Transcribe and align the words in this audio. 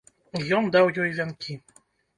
Ён 0.61 0.71
даў 0.77 0.91
ёй 1.05 1.15
вянкі. 1.21 1.53